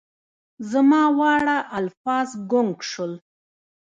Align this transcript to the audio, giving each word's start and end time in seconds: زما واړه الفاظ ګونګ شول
زما 0.71 1.03
واړه 1.17 1.57
الفاظ 1.79 2.29
ګونګ 2.51 2.75
شول 2.91 3.13